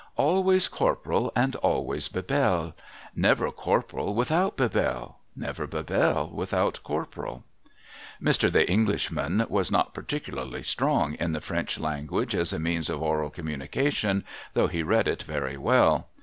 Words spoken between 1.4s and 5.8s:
always Bebelle. Never Corporal without Bebelle. Never